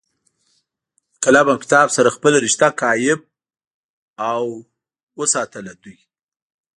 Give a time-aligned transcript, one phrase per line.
[1.13, 3.19] د قلم او کتاب سره خپله رشته قائم
[5.21, 5.97] اوساتله دوي